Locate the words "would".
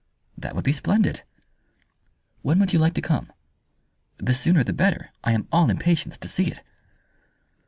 0.55-0.63, 2.57-2.73